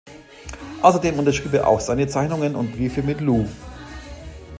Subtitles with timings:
[0.81, 3.47] Außerdem unterschrieb er auch seine Zeichnungen und Briefe mit 'Lou'.